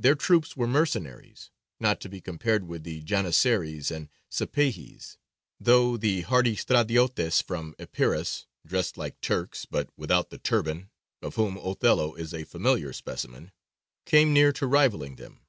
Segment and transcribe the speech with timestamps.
[0.00, 5.18] Their troops were mercenaries, not to be compared with the Janissaries and Sipāhis,
[5.60, 10.88] though the hardy Stradiotes from Epirus, dressed like Turks, but without the turban,
[11.20, 13.52] of whom Othello is a familiar specimen,
[14.06, 15.44] came near to rivalling them.